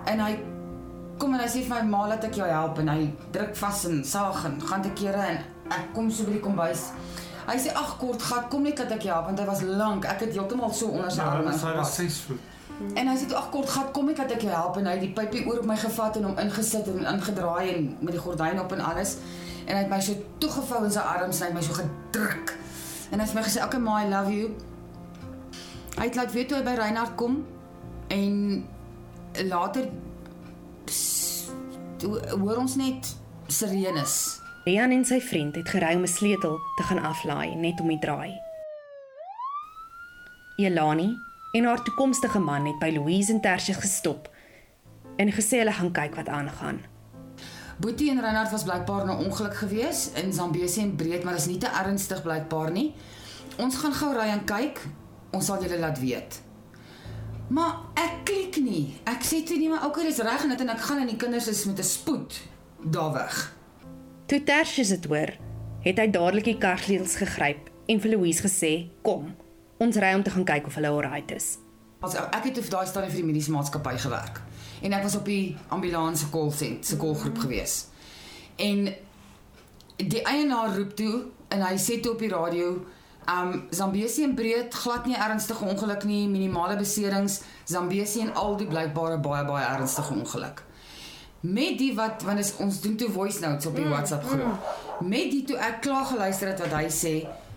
En 0.05 0.19
hy 0.19 0.39
kom 1.17 1.33
en 1.33 1.39
hy 1.39 1.47
sê 1.47 1.63
vir 1.65 1.75
my 1.75 1.81
ma 1.89 2.07
laat 2.07 2.23
ek 2.23 2.35
jou 2.35 2.47
help 2.47 2.79
en 2.79 2.88
hy 2.88 3.13
druk 3.31 3.55
vas 3.55 3.85
en 3.85 4.03
saag 4.05 4.45
en 4.45 4.61
gaan 4.61 4.81
te 4.81 4.89
kere 4.93 5.25
en 5.25 5.38
ek 5.71 5.93
kom 5.93 6.11
so 6.11 6.23
by 6.23 6.31
die 6.31 6.39
kombuis. 6.39 6.91
Hy 7.47 7.57
sê 7.57 7.73
ag 7.75 7.97
kort 7.97 8.21
gat, 8.21 8.49
kom 8.49 8.63
net 8.63 8.77
dat 8.77 8.91
ek 8.91 9.01
jou 9.01 9.13
help 9.13 9.25
want 9.25 9.39
hy 9.39 9.45
was 9.45 9.61
lank. 9.61 10.05
Ek 10.05 10.19
het 10.19 10.33
heeltemal 10.33 10.74
so 10.74 10.88
onder 10.88 11.10
sy 11.12 11.21
Ja, 11.21 11.29
arm 11.29 11.45
hy 11.48 11.51
was 11.51 11.62
ingepas. 11.63 11.95
6 11.95 12.19
voet. 12.27 12.39
En 12.96 13.08
hy 13.08 13.15
sê 13.15 13.27
toe 13.29 13.38
ag 13.39 13.50
kort 13.53 13.70
gat, 13.72 13.91
kom 13.96 14.10
ek 14.12 14.20
dat 14.20 14.32
ek 14.36 14.41
jou 14.44 14.51
help 14.51 14.77
en 14.77 14.86
hy 14.89 14.98
het 14.98 15.03
die 15.05 15.13
pypie 15.15 15.46
oor 15.48 15.62
op 15.62 15.67
my 15.70 15.77
gevat 15.79 16.17
en 16.20 16.27
hom 16.29 16.39
ingesit 16.44 16.88
en 16.91 17.05
ingedraai 17.15 17.74
en 17.74 17.89
met 18.01 18.15
die 18.17 18.22
gordyn 18.22 18.60
op 18.60 18.72
en 18.75 18.84
alles. 18.84 19.17
En 19.65 19.75
hy 19.77 19.82
het 19.84 19.91
my 19.91 20.00
so 20.03 20.13
toegevou 20.44 20.84
in 20.86 20.91
sy 20.91 21.03
arms 21.15 21.39
en 21.39 21.48
hy 21.48 21.51
het 21.53 21.58
my 21.58 21.63
so 21.65 21.77
gedruk. 21.79 22.55
En 23.12 23.20
hy 23.20 23.25
het 23.25 23.36
my 23.38 23.44
gesê, 23.46 23.63
"Okay, 23.63 23.79
ma, 23.79 24.03
I 24.03 24.10
love 24.10 24.32
you." 24.32 24.51
Hy 25.96 26.03
het 26.03 26.15
laat 26.15 26.32
weet 26.32 26.48
toe 26.48 26.58
hy 26.58 26.63
by 26.63 26.75
Reinhard 26.75 27.15
kom 27.15 27.46
en 28.08 28.65
later 29.48 29.88
toe 31.98 32.20
hoor 32.39 32.58
ons 32.58 32.75
net 32.75 33.15
sirenes. 33.48 34.39
Rian 34.65 34.91
en 34.91 35.05
sy 35.05 35.22
vriend 35.22 35.55
het 35.55 35.70
gery 35.70 35.96
om 35.96 36.01
'n 36.01 36.08
sleutel 36.08 36.60
te 36.77 36.84
gaan 36.84 37.03
aflaai 37.03 37.55
net 37.55 37.79
om 37.79 37.88
die 37.88 38.00
draai. 38.00 38.34
Elani 40.58 41.17
en 41.55 41.63
haar 41.63 41.83
toekomstige 41.83 42.39
man 42.39 42.65
het 42.67 42.79
by 42.81 42.89
Louise 42.91 43.31
en 43.31 43.39
Tertius 43.41 43.79
gestop 43.79 44.27
en 45.15 45.31
gesê 45.31 45.62
hulle 45.62 45.71
gaan 45.71 45.93
kyk 45.95 46.17
wat 46.19 46.27
aangaan. 46.27 46.81
Boetie 47.79 48.09
en 48.12 48.19
Reinhard 48.24 48.51
was 48.51 48.63
blykbaar 48.67 49.05
in 49.05 49.12
'n 49.13 49.24
ongeluk 49.25 49.55
gewees 49.55 50.09
in 50.21 50.33
Zambesi 50.33 50.81
en 50.81 50.95
Breed, 50.95 51.24
maar 51.24 51.33
dit 51.33 51.41
is 51.41 51.47
nie 51.47 51.57
te 51.57 51.67
ernstig 51.67 52.21
blykbaar 52.21 52.71
nie. 52.71 52.93
Ons 53.57 53.75
gaan 53.75 53.93
gou 53.93 54.13
ry 54.13 54.27
en 54.27 54.43
kyk. 54.43 54.79
Ons 55.31 55.45
sal 55.45 55.63
julle 55.63 55.79
laat 55.79 56.00
weet. 56.00 56.41
Maar 57.47 57.75
ek 57.93 58.13
klik 58.24 58.55
nie. 58.63 59.00
Ek 59.03 59.24
sê 59.24 59.43
toe 59.45 59.57
nie 59.57 59.69
maar 59.69 59.85
okay, 59.85 60.03
dis 60.03 60.17
reg 60.17 60.47
net 60.47 60.59
en 60.59 60.69
ek 60.69 60.79
gaan 60.79 60.97
en 60.97 61.07
die 61.07 61.15
kinders 61.15 61.47
is 61.47 61.65
met 61.65 61.79
'n 61.79 61.83
spoed 61.83 62.41
daar 62.83 63.13
weg. 63.13 63.55
Toe 64.25 64.43
Tertius 64.43 64.88
dit 64.88 65.05
hoor, 65.05 65.31
het 65.79 65.97
hy 65.97 66.09
dadelik 66.12 66.43
die 66.43 66.57
karsleutels 66.57 67.15
gegryp 67.15 67.69
en 67.85 68.01
vir 68.01 68.12
Louise 68.12 68.41
gesê: 68.41 68.89
"Kom, 69.01 69.35
ons 69.77 69.96
ry 69.96 70.13
om 70.13 70.24
te 70.24 70.29
gaan 70.29 70.46
kyk 70.46 70.67
of 70.67 70.75
hulle 70.75 70.89
alright 70.89 71.32
is." 71.32 71.58
As 72.00 72.15
ek 72.15 72.44
het 72.44 72.58
op 72.58 72.70
daai 72.70 72.88
stadium 72.88 73.12
vir 73.12 73.22
die 73.22 73.29
mediese 73.32 73.51
maatskappy 73.51 73.98
gewerk 73.98 74.41
en 74.82 74.94
ek 74.94 75.03
was 75.03 75.15
op 75.15 75.25
die 75.25 75.58
ambulans 75.67 76.29
call 76.29 76.51
center, 76.51 76.86
se 76.86 76.98
callgroep 76.98 77.38
gewees. 77.38 77.88
En 78.55 78.94
die 79.96 80.22
eienaar 80.22 80.75
roep 80.75 80.96
toe 80.96 81.24
en 81.48 81.62
hy 81.62 81.77
sê 81.77 82.01
toe 82.01 82.12
op 82.12 82.20
die 82.20 82.29
radio 82.29 82.86
Um 83.25 83.63
Zambesi 83.70 84.24
en 84.24 84.34
Breed 84.34 84.74
glad 84.74 85.05
nie 85.05 85.15
ernstige 85.17 85.65
ongeluk 85.65 86.03
nie, 86.03 86.27
minimale 86.29 86.75
beserings. 86.77 87.41
Zambesi 87.63 88.22
en 88.22 88.34
al 88.34 88.58
die 88.58 88.67
blykbare 88.70 89.17
baie 89.17 89.46
baie 89.46 89.65
ernstige 89.65 90.13
ongeluk. 90.13 90.62
Met 91.39 91.77
die 91.77 91.94
wat 91.98 92.22
want 92.25 92.39
is, 92.39 92.53
ons 92.62 92.82
doen 92.82 92.96
toe 92.96 93.10
voice 93.12 93.41
notes 93.41 93.65
op 93.65 93.75
die 93.75 93.88
WhatsApp 93.88 94.27
groep. 94.29 94.70
Met 95.01 95.32
die 95.34 95.44
toe 95.44 95.58
ek 95.58 95.82
klaar 95.82 96.05
geluister 96.05 96.53
het 96.53 96.62
wat 96.62 96.77
hy 96.77 96.86
sê, 96.94 97.15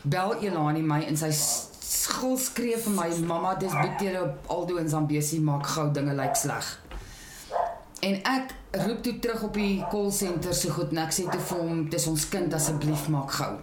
bel 0.09 0.39
Elani 0.41 0.81
my 0.85 1.03
in 1.09 1.21
sy 1.21 1.31
skil 1.88 2.37
skree 2.37 2.76
vir 2.76 2.92
my 2.92 3.09
mamma 3.25 3.54
dis 3.57 3.73
Butele 3.73 4.26
Aldo 4.52 4.76
in 4.76 4.88
Zambesi 4.92 5.40
maak 5.40 5.66
gou 5.73 5.88
dinge 5.92 6.12
lyk 6.16 6.37
sleg. 6.37 6.66
En 8.04 8.18
ek 8.28 8.52
roep 8.85 9.00
toe 9.02 9.14
terug 9.25 9.47
op 9.49 9.57
die 9.57 9.80
call 9.90 10.11
center 10.12 10.54
so 10.54 10.75
goed 10.76 10.92
en 10.92 11.00
ek 11.07 11.14
sê 11.16 11.25
toe 11.33 11.40
vir 11.40 11.62
hom 11.64 11.80
dis 11.90 12.07
ons 12.11 12.26
kind 12.28 12.54
asseblief 12.54 13.09
maak 13.14 13.33
gou. 13.38 13.54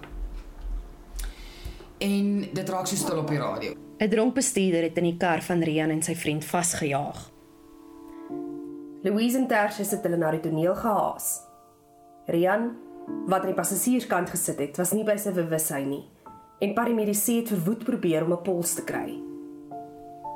En 2.05 2.31
dit 2.57 2.73
raak 2.73 2.89
so 2.89 2.97
stil 2.99 3.21
op 3.21 3.29
die 3.29 3.39
radio. 3.39 3.77
'n 3.99 4.09
Dronk 4.09 4.33
bestuurder 4.33 4.89
het 4.89 4.97
in 4.97 5.11
die 5.11 5.17
kar 5.17 5.41
van 5.41 5.61
Rian 5.61 5.89
en 5.89 6.01
sy 6.01 6.15
vriend 6.15 6.45
vasgejaag. 6.45 7.31
Louise 9.03 9.37
en 9.37 9.47
Tertius 9.47 9.91
het 9.91 10.03
hulle 10.03 10.17
na 10.17 10.31
die 10.31 10.41
toneel 10.41 10.75
gehaas. 10.75 11.41
Rian, 12.25 12.73
wat 13.29 13.41
aan 13.41 13.53
die 13.53 13.61
passasierskant 13.61 14.29
gesit 14.29 14.59
het, 14.59 14.77
was 14.77 14.91
nie 14.91 15.05
by 15.05 15.15
sy 15.15 15.31
bewussyn 15.31 15.89
nie 15.89 16.03
en 16.59 16.73
paramedici 16.73 17.39
het 17.39 17.47
verwoed 17.47 17.83
probeer 17.83 18.25
om 18.25 18.31
'n 18.31 18.41
pols 18.41 18.73
te 18.73 18.83
kry. 18.83 19.21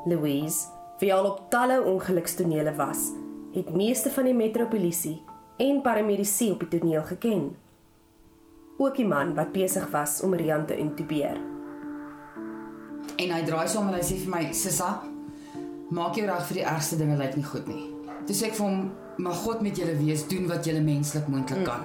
Louise, 0.06 0.68
wie 1.00 1.14
al 1.14 1.26
op 1.26 1.50
talle 1.50 1.84
ongelukstonele 1.84 2.76
was, 2.76 3.12
het 3.54 3.76
meeste 3.76 4.10
van 4.10 4.24
die 4.24 4.34
metropolisie 4.34 5.22
en 5.58 5.82
paramedici 5.82 6.52
op 6.52 6.60
die 6.60 6.80
toneel 6.80 7.04
geken. 7.04 7.56
Ook 8.78 8.96
die 8.96 9.08
man 9.08 9.34
wat 9.36 9.52
besig 9.52 9.90
was 9.92 10.22
om 10.22 10.34
Rian 10.34 10.66
te 10.66 10.78
intubeer. 10.78 11.38
En 13.16 13.32
hy 13.32 13.44
draai 13.44 13.68
so 13.68 13.80
om 13.80 13.88
en 13.88 13.94
hy 13.94 14.04
sê 14.04 14.16
vir 14.16 14.30
my, 14.30 14.54
"Sissa, 14.54 15.04
maak 15.90 16.16
jou 16.16 16.26
reg 16.26 16.48
vir 16.48 16.56
die 16.56 16.66
ergste 16.66 16.98
dinge 16.98 17.18
lyk 17.18 17.36
nie 17.36 17.46
goed 17.46 17.68
nie." 17.68 17.94
Toe 18.26 18.36
sê 18.36 18.46
ek 18.46 18.54
vir 18.54 18.66
hom, 18.66 18.92
"Mag 19.18 19.36
God 19.36 19.62
met 19.62 19.78
julle 19.78 19.98
wees, 19.98 20.28
doen 20.28 20.48
wat 20.48 20.66
julle 20.66 20.82
menslik 20.82 21.28
moontlik 21.28 21.66
kan." 21.66 21.82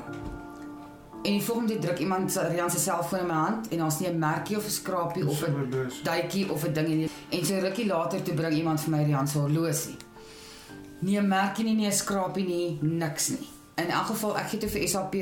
En 1.24 1.32
die 1.32 1.42
volgende 1.42 1.78
druk 1.78 1.98
iemand 1.98 2.32
se 2.32 2.48
Rian 2.48 2.70
se 2.70 2.78
selfoon 2.78 3.20
in 3.20 3.26
my 3.26 3.32
hand 3.32 3.68
en 3.68 3.78
daar's 3.78 3.98
nie 3.98 4.08
'n 4.08 4.18
merkie 4.18 4.56
of 4.56 4.66
'n 4.66 4.70
skrapie 4.70 5.26
of 5.26 5.42
'n 5.46 5.90
duitjie 6.02 6.50
of 6.52 6.64
'n 6.64 6.72
ding 6.72 6.88
nie. 6.88 7.10
En 7.28 7.46
so 7.46 7.58
rukkie 7.58 7.86
later 7.86 8.22
toe 8.22 8.34
bring 8.34 8.54
iemand 8.54 8.80
vir 8.80 8.90
my 8.90 9.04
Rian 9.04 9.28
se 9.28 9.38
horlosie. 9.38 9.96
Nie 10.98 11.18
'n 11.18 11.28
merkie 11.28 11.64
nie, 11.64 11.74
nie 11.74 11.86
'n 11.86 11.92
skrapie 11.92 12.46
nie, 12.46 12.78
niks 12.80 13.28
nie. 13.28 13.48
In 13.74 13.88
elk 13.90 14.06
geval 14.06 14.38
ek 14.38 14.48
gee 14.48 14.58
toe 14.58 14.68
vir 14.68 14.88
SAP 14.88 15.14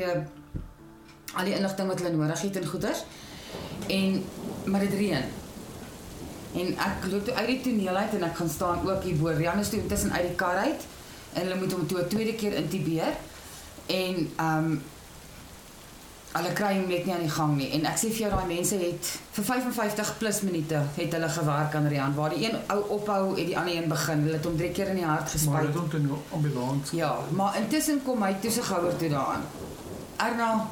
al 1.33 1.45
die 1.45 1.55
inligting 1.55 1.87
wat 1.87 1.99
hulle 1.99 2.17
nodig 2.17 2.41
het 2.41 2.55
en 2.55 2.67
goeders. 2.67 3.03
En 3.87 4.23
maar 4.63 4.79
dit 4.79 4.93
reën. 4.93 5.23
En 6.53 6.67
ek 6.77 7.11
loop 7.11 7.25
toe 7.25 7.33
uit 7.33 7.47
die 7.47 7.61
toneel 7.61 7.95
uit 7.95 8.13
en 8.13 8.23
ek 8.23 8.35
gaan 8.35 8.49
staan 8.49 8.89
ook 8.89 9.03
hier 9.03 9.15
bo. 9.15 9.27
Rian 9.27 9.59
is 9.59 9.69
toe 9.69 9.79
intussen 9.79 10.11
uit 10.11 10.27
die 10.27 10.35
kar 10.35 10.55
uit 10.55 10.81
en 11.33 11.41
hulle 11.41 11.55
moet 11.55 11.71
hom 11.71 11.87
toe 11.87 11.99
'n 11.99 12.07
tweede 12.07 12.35
keer 12.35 12.53
intubeer. 12.53 13.13
En 13.85 14.31
ehm 14.35 14.57
um, 14.57 14.81
hulle 16.33 16.53
kry 16.57 16.73
hom 16.79 16.87
net 16.89 17.05
nie 17.05 17.13
aan 17.13 17.25
die 17.25 17.29
gang 17.31 17.55
nie. 17.57 17.69
En 17.77 17.85
ek 17.85 17.97
sê 18.01 18.09
vir 18.09 18.23
jou 18.25 18.29
daai 18.33 18.47
mense 18.49 18.77
het 18.81 19.09
vir 19.35 19.45
55 19.45 20.13
plus 20.17 20.41
minute 20.41 20.79
het 20.95 21.13
hulle 21.13 21.29
gewerk 21.29 21.75
aan 21.75 21.87
Rian. 21.87 22.15
Waar 22.17 22.33
die 22.33 22.45
een 22.47 22.55
ou 22.73 22.79
ophou 22.97 23.35
het 23.37 23.45
die 23.47 23.57
ander 23.57 23.75
een 23.75 23.89
begin. 23.89 24.23
Hulle 24.27 24.39
het 24.39 24.45
hom 24.49 24.57
drie 24.57 24.71
keer 24.71 24.93
in 24.93 25.01
die 25.01 25.05
hart 25.05 25.21
Maar 25.21 25.35
gespuit. 25.37 25.67
dit 25.67 25.81
om 25.81 25.89
in 25.99 26.07
die 26.07 26.21
ambulans. 26.37 26.91
Ja, 26.91 27.15
maar 27.31 27.57
intussen 27.61 28.01
kom 28.03 28.23
hy 28.23 28.33
toe 28.41 28.51
se 28.51 28.63
gouer 28.63 28.95
toe 28.97 29.09
daaraan. 29.09 29.45
Erna 30.17 30.67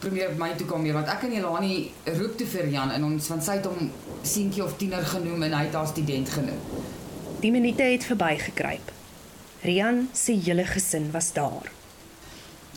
probeer 0.00 0.32
my 0.38 0.52
toe 0.56 0.66
kom 0.66 0.82
hier 0.82 0.96
want 0.96 1.08
ek 1.12 1.22
en 1.28 1.32
Jelani 1.36 1.92
roep 2.18 2.38
toe 2.38 2.46
vir 2.46 2.68
Jan 2.72 2.90
en 2.90 3.04
ons 3.04 3.28
want 3.28 3.44
sy 3.44 3.58
het 3.60 3.66
hom 3.66 3.90
seentjie 4.22 4.64
of 4.64 4.76
tiener 4.80 5.04
genoem 5.06 5.42
en 5.42 5.52
hy 5.52 5.64
het 5.68 5.74
haar 5.74 5.86
student 5.86 6.28
genoem. 6.28 6.60
Die 7.40 7.52
minute 7.54 7.82
het 7.82 8.04
verbygekruip. 8.04 8.92
Rian 9.62 10.08
se 10.12 10.32
hele 10.32 10.64
gesin 10.64 11.10
was 11.12 11.32
daar. 11.32 11.70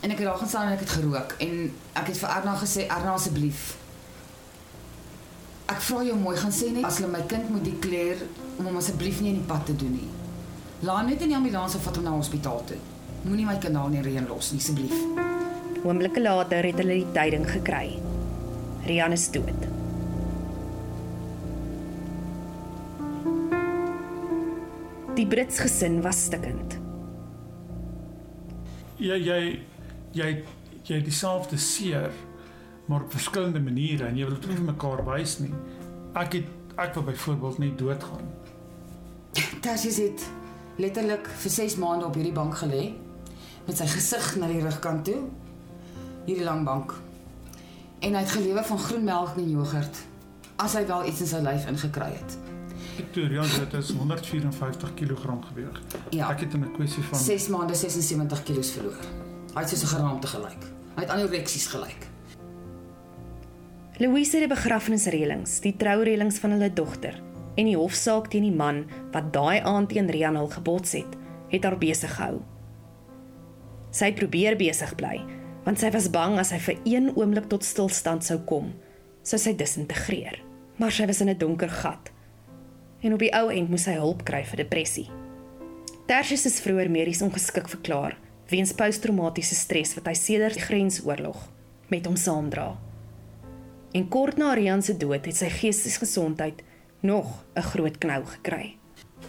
En 0.02 0.10
ek 0.10 0.18
het 0.18 0.26
daar 0.26 0.38
gaan 0.38 0.48
staan 0.48 0.66
en 0.66 0.72
ek 0.72 0.80
het 0.82 0.94
gerook 0.96 1.34
en 1.38 1.52
ek 1.94 2.08
het 2.10 2.18
vir 2.18 2.30
Erna 2.34 2.56
gesê 2.58 2.86
Erna 2.88 3.12
asseblief. 3.14 3.60
Ek 5.70 5.78
vra 5.86 6.02
jou 6.02 6.16
mooi 6.18 6.34
gaan 6.36 6.54
sê 6.54 6.72
net 6.74 6.88
as 6.88 6.98
hulle 6.98 7.12
my 7.12 7.22
kind 7.30 7.52
moet 7.54 7.62
dekleer 7.68 8.24
om 8.58 8.66
hom 8.66 8.80
asseblief 8.80 9.22
nie 9.22 9.30
in 9.30 9.38
die 9.38 9.46
pad 9.46 9.62
te 9.70 9.76
doen 9.78 9.94
nie. 9.94 10.08
Laat 10.82 11.06
net 11.06 11.22
in 11.22 11.30
die 11.30 11.38
ambulans 11.38 11.78
of 11.78 11.86
vat 11.86 12.00
hom 12.00 12.08
na 12.08 12.16
hospitaal 12.16 12.64
toe. 12.66 12.80
Moenie 13.22 13.46
my 13.46 13.54
kind 13.62 13.78
daar 13.78 13.86
in 13.92 14.00
die 14.00 14.04
reën 14.08 14.26
los 14.26 14.50
nie 14.50 14.58
asseblief. 14.64 14.98
Oomblikke 15.86 16.22
later 16.22 16.66
het 16.66 16.82
hulle 16.82 16.98
die 16.98 17.12
tyding 17.14 17.46
gekry. 17.46 17.94
Rian 18.90 19.14
is 19.14 19.30
dood. 19.30 19.68
Die 25.14 25.26
Brits 25.30 25.62
gesin 25.62 26.02
was 26.02 26.26
stikkend. 26.26 26.80
Jy 28.98 29.22
jy 29.22 29.42
jy 30.12 30.44
jy 30.82 30.96
het 30.98 31.04
dieselfde 31.06 31.56
seer 31.56 32.10
maar 32.90 33.04
op 33.04 33.12
verskillende 33.12 33.60
maniere 33.60 34.08
en 34.08 34.16
jy 34.18 34.26
wil 34.26 34.34
dit 34.40 34.48
nie 34.50 34.58
vir 34.58 34.68
mekaar 34.72 35.04
wys 35.06 35.38
nie. 35.38 35.52
Ek 36.18 36.34
het 36.40 36.78
ek 36.82 36.94
wil 36.96 37.04
byvoorbeeld 37.04 37.58
nie 37.58 37.74
doodgaan. 37.78 38.26
Tersius 39.62 40.00
het 40.02 40.24
letterlik 40.76 41.28
vir 41.44 41.50
6 41.50 41.76
maande 41.80 42.08
op 42.08 42.16
hierdie 42.18 42.34
bank 42.34 42.56
gelê 42.64 42.92
met 43.66 43.78
sy 43.78 43.86
gesig 43.86 44.36
na 44.40 44.48
die 44.50 44.62
rugkant 44.64 45.04
toe. 45.06 45.20
Hierdie 46.26 46.44
lang 46.44 46.64
bank. 46.66 46.94
En 48.02 48.16
hy 48.16 48.24
het 48.24 48.34
gelewe 48.34 48.64
van 48.66 48.78
groen 48.78 49.04
melk 49.04 49.36
en 49.38 49.50
jogurt 49.50 50.02
as 50.62 50.74
hy 50.78 50.86
wel 50.86 51.06
iets 51.10 51.22
in 51.24 51.30
sy 51.30 51.40
lyf 51.42 51.66
ingekry 51.70 52.10
het. 52.14 52.38
Victoria 52.96 53.42
dit 53.42 53.74
is 53.78 53.90
154 53.96 54.94
kg 54.94 55.36
geweg. 55.48 55.82
Ja. 56.10 56.30
Ek 56.30 56.40
het 56.44 56.54
in 56.54 56.64
'n 56.64 56.72
kwessie 56.76 57.02
van 57.02 57.18
6 57.18 57.48
maande 57.48 57.74
76 57.74 58.42
kg 58.42 58.64
verloor. 58.64 59.30
Hy 59.52 59.60
het 59.60 59.68
soos 59.68 59.82
'n 59.84 59.96
geraamte 59.96 60.26
gelyk. 60.26 60.62
Hy 60.96 61.00
het 61.00 61.10
anoreksies 61.10 61.66
gelyk. 61.66 62.08
Louise 63.98 64.36
het 64.36 64.48
die 64.48 64.54
begrafnisreëlings, 64.56 65.60
die 65.60 65.76
troureëlings 65.76 66.38
van 66.38 66.50
hulle 66.50 66.72
dogter 66.72 67.20
en 67.56 67.66
die 67.68 67.76
hofsaak 67.76 68.30
teen 68.30 68.42
die 68.42 68.56
man 68.56 68.86
wat 69.12 69.32
daai 69.32 69.60
aand 69.60 69.88
teen 69.88 70.08
Rian 70.10 70.36
hul 70.36 70.48
gebots 70.48 70.92
het, 70.92 71.16
het 71.48 71.64
haar 71.64 71.78
besig 71.78 72.14
gehou. 72.16 72.40
Sy 73.90 74.04
het 74.04 74.14
probeer 74.14 74.56
besig 74.56 74.94
bly, 74.94 75.20
want 75.64 75.78
sy 75.78 75.90
was 75.90 76.10
bang 76.10 76.38
as 76.38 76.50
hy 76.50 76.58
vir 76.58 76.80
een 76.84 77.12
oomblik 77.14 77.48
tot 77.48 77.64
stilstand 77.64 78.24
sou 78.24 78.38
kom, 78.38 78.72
sou 79.22 79.38
sy 79.38 79.52
disintegreer. 79.52 80.40
Maar 80.76 80.90
sy 80.90 81.06
was 81.06 81.20
in 81.20 81.28
'n 81.28 81.38
donker 81.38 81.68
gat. 81.68 82.10
En 83.02 83.12
op 83.12 83.18
die 83.18 83.32
ou 83.32 83.50
end 83.50 83.68
moes 83.68 83.82
sy 83.82 83.92
hulp 83.92 84.24
kry 84.24 84.44
vir 84.44 84.56
depressie. 84.56 85.10
Tertius 86.06 86.46
is 86.46 86.60
vroeër 86.60 86.90
medies 86.90 87.22
ongeskik 87.22 87.68
verklaar 87.68 88.16
weens 88.52 88.74
posttraumatiese 88.76 89.56
stres 89.56 89.94
wat 89.96 90.06
hy 90.10 90.14
sedert 90.18 90.58
die 90.58 90.66
grensoorlog 90.66 91.48
met 91.92 92.06
hom 92.06 92.16
saamdra. 92.16 92.68
En 93.92 94.08
kort 94.08 94.38
na 94.40 94.52
Rian 94.56 94.82
se 94.82 94.94
dood 94.96 95.26
het 95.28 95.36
sy 95.36 95.48
geestesgesondheid 95.52 96.62
nog 97.02 97.44
'n 97.56 97.62
groot 97.72 97.98
knou 97.98 98.22
gekry. 98.24 98.76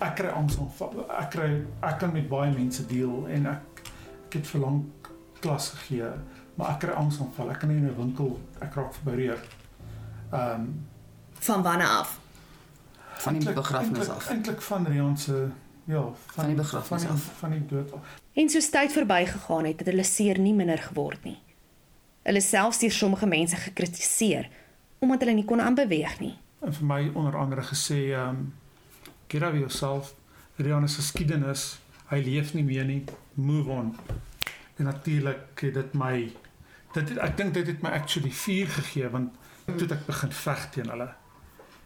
ek 0.02 0.16
kry 0.16 0.30
angsaanvalle. 0.30 1.06
Ek 1.22 1.30
kry 1.32 1.66
ek 1.82 2.00
kan 2.00 2.14
met 2.14 2.30
baie 2.30 2.52
mense 2.52 2.86
deel 2.88 3.28
en 3.28 3.46
ek 3.46 3.62
ek 4.28 4.34
het 4.34 4.48
vir 4.48 4.62
lank 4.62 5.10
klas 5.40 5.70
gegee, 5.70 6.10
maar 6.56 6.72
ek 6.72 6.80
kry 6.80 6.94
angsaanvalle. 6.94 7.52
Ek 7.52 7.60
kan 7.60 7.70
nie 7.70 7.78
in 7.78 7.88
'n 7.88 7.96
winkel 7.98 8.40
ek 8.62 8.74
raak 8.76 8.94
verbreer. 8.94 9.40
Ehm 10.32 10.62
um, 10.62 10.86
Van 11.40 11.62
wanneer 11.64 11.88
af? 11.88 12.20
Van 13.18 13.40
die 13.40 13.54
begrafnis 13.54 14.10
af. 14.10 14.30
Eintlik 14.30 14.62
van 14.62 14.86
Rian 14.88 15.18
se 15.18 15.50
ja, 15.86 16.02
van, 16.02 16.16
Van 16.36 16.48
die 16.48 16.56
begrafnis 16.56 17.06
af. 17.08 17.24
van 17.40 17.52
die 17.52 17.66
dood 17.66 17.94
af. 17.94 18.00
En 18.34 18.50
soos 18.50 18.70
tyd 18.70 18.92
verbygegaan 18.92 19.66
het, 19.66 19.80
het 19.80 19.88
hulle 19.88 20.04
seer 20.04 20.40
nie 20.40 20.54
minder 20.54 20.78
geword 20.78 21.24
nie. 21.24 21.38
Hulle 22.24 22.42
selfs 22.42 22.80
deur 22.80 22.92
sommige 22.92 23.26
mense 23.26 23.56
gekritiseer 23.56 24.50
omdat 25.04 25.20
hulle 25.20 25.34
nie 25.36 25.46
kon 25.46 25.60
aanbeweeg 25.62 26.20
nie. 26.20 26.34
En 26.64 26.74
vir 26.74 26.86
my 26.88 27.12
onder 27.14 27.36
andere 27.38 27.62
gesê 27.62 27.98
ehm 28.14 28.30
um, 28.30 28.54
get 29.28 29.44
over 29.44 29.58
yourself. 29.58 30.14
Rian 30.56 30.90
se 30.90 30.96
geskiedenis, 31.02 31.80
hy 32.10 32.20
leef 32.22 32.54
nie 32.54 32.64
meer 32.64 32.86
nie. 32.86 33.04
Move 33.34 33.70
on. 33.70 33.96
En 34.78 34.86
natuurlik 34.86 35.60
het 35.62 35.74
dit 35.74 35.94
my 35.94 36.32
dit 36.94 37.10
het, 37.10 37.18
ek 37.18 37.38
dink 37.38 37.54
dit 37.54 37.68
het 37.68 37.82
my 37.82 37.90
actually 37.90 38.32
vuur 38.32 38.68
gegee 38.68 39.10
want 39.10 39.34
toe 39.78 39.88
ek 39.90 40.06
begin 40.06 40.32
veg 40.32 40.70
teen 40.72 40.90
hulle. 40.90 41.10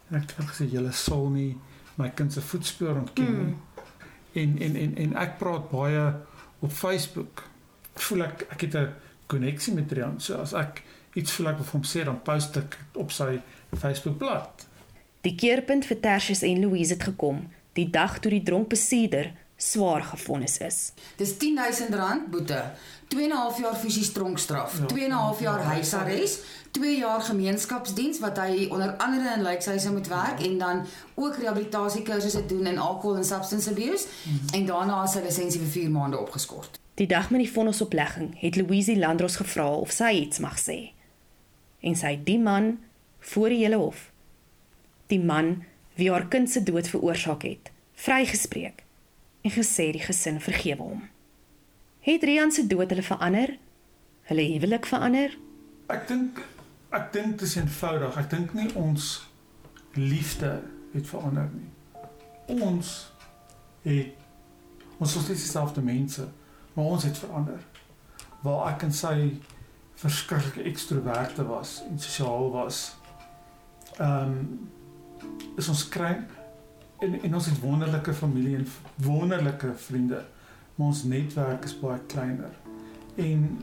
En 0.10 0.22
ek 0.22 0.32
het 0.36 0.46
gesê 0.52 0.68
julle 0.72 0.92
sal 0.92 1.30
nie 1.30 1.58
my 1.98 2.10
kind 2.10 2.34
se 2.34 2.42
voetspoor 2.42 2.96
ontken 2.96 3.46
nie. 3.48 3.56
En 4.38 4.56
en 4.62 4.76
en 4.84 4.96
en 5.04 5.18
ek 5.24 5.38
praat 5.42 5.70
baie 5.72 6.06
op 6.60 6.72
Facebook. 6.72 7.44
Voel 8.08 8.28
ek 8.28 8.46
ek 8.54 8.62
het 8.68 8.76
'n 8.76 8.94
koneksie 9.28 9.74
met 9.74 9.92
Rian. 9.92 10.20
So 10.22 10.36
as 10.36 10.54
ek 10.54 10.84
iets 11.14 11.32
voel 11.32 11.48
ek 11.48 11.58
wil 11.58 11.72
hom 11.72 11.84
sê 11.84 12.04
dan 12.06 12.22
post 12.22 12.58
ek 12.58 12.78
op 12.94 13.12
sy 13.12 13.40
Facebook 13.74 14.18
bladsy. 14.18 14.66
Die 15.22 15.36
keerpunt 15.36 15.86
vir 15.86 16.00
Tertius 16.00 16.42
en 16.42 16.62
Louise 16.62 16.94
het 16.94 17.04
gekom 17.04 17.48
die 17.74 17.90
dag 17.90 18.20
toe 18.20 18.32
die 18.32 18.44
dronk 18.44 18.70
besieder 18.70 19.32
swaar 19.58 20.04
gefonnis 20.04 20.58
is. 20.58 20.92
Dis 21.16 21.38
10000 21.38 21.94
rand 21.94 22.30
boete, 22.30 22.64
2 23.08 23.24
en 23.24 23.30
'n 23.30 23.36
half 23.36 23.60
jaar 23.60 23.76
fisies 23.76 24.12
tronkstraf, 24.12 24.80
Ja. 24.80 24.86
2 24.86 25.04
en 25.04 25.10
'n 25.10 25.14
half 25.14 25.40
jaar 25.40 25.62
huisarrest, 25.62 26.44
2 26.72 26.98
jaar 26.98 27.22
gemeenskapsdiens 27.22 28.20
wat 28.20 28.38
hy 28.38 28.68
onder 28.70 28.96
andere 28.98 29.34
in 29.36 29.42
lykshuise 29.42 29.92
moet 29.92 30.08
werk 30.08 30.42
en 30.42 30.58
dan 30.58 30.86
ook 31.16 31.36
rehabilitasiekursusse 31.36 32.46
doen 32.46 32.66
in 32.66 32.78
alcohol 32.78 33.16
en 33.16 33.24
substance 33.26 33.70
abuse 33.70 34.08
en 34.54 34.66
daarna 34.66 35.04
is 35.04 35.12
sy 35.12 35.20
lisensie 35.20 35.60
vir 35.60 35.70
4 35.70 35.90
maande 35.90 36.20
opgeskort. 36.20 36.80
Die 36.94 37.08
dag 37.08 37.30
met 37.30 37.40
die 37.40 37.52
vonnisoplegging 37.52 38.40
het 38.40 38.56
Louise 38.56 38.98
Landros 38.98 39.36
gevra 39.36 39.74
of 39.74 39.92
sy 39.92 40.12
iets 40.12 40.40
mag 40.40 40.60
sê. 40.60 40.92
En 41.80 41.96
sy 41.96 42.12
het 42.12 42.26
die 42.26 42.40
man 42.40 42.80
voor 43.20 43.50
die 43.50 43.58
hele 43.64 43.76
hof, 43.76 44.12
die 45.08 45.20
man 45.20 45.64
wie 45.96 46.12
haar 46.12 46.28
kind 46.28 46.50
se 46.50 46.64
dood 46.64 46.88
veroorsaak 46.88 47.42
het, 47.44 47.72
vrygespreek 47.94 48.84
en 49.42 49.52
gesê 49.52 49.92
die 49.92 50.04
gesin 50.04 50.42
vergewe 50.42 50.84
hom. 50.84 51.04
Het 52.08 52.24
Rian 52.24 52.52
se 52.52 52.68
dood 52.68 52.90
hulle 52.90 53.04
verander? 53.04 53.58
Hulle 54.30 54.46
huwelik 54.54 54.86
verander? 54.86 55.38
Ek 55.92 56.08
dink 56.08 56.40
ek 56.96 57.12
dink 57.14 57.38
dit 57.38 57.48
is 57.48 57.56
eenvoudig. 57.60 58.16
Ek 58.18 58.30
dink 58.32 58.54
nie 58.56 58.70
ons 58.80 59.28
liefde 59.98 60.62
het 60.94 61.08
verander 61.08 61.50
nie. 61.52 61.70
Ons 62.64 63.12
het 63.84 64.16
ons 64.98 65.16
is 65.16 65.24
steeds 65.28 65.44
dieselfde 65.44 65.82
mense, 65.86 66.24
maar 66.74 66.86
ons 66.96 67.04
het 67.06 67.18
verander. 67.22 67.60
Waar 68.42 68.72
ek 68.72 68.88
en 68.88 68.96
sy 68.96 69.18
verskriklike 69.98 70.64
ekstroverte 70.70 71.46
was 71.46 71.82
en 71.90 72.00
sosiaal 72.00 72.50
was. 72.56 72.82
Ehm 73.98 74.34
um, 74.38 74.72
is 75.58 75.68
ons 75.70 75.88
kry 75.90 76.16
en 77.00 77.22
en 77.22 77.34
ons 77.34 77.46
het 77.46 77.60
wonderlike 77.60 78.14
familie 78.14 78.56
en 78.56 78.68
wonderlike 78.96 79.74
vriende, 79.76 80.26
maar 80.76 80.88
ons 80.88 81.04
netwerk 81.04 81.64
is 81.64 81.80
baie 81.80 82.00
kleiner. 82.08 82.52
En 83.16 83.62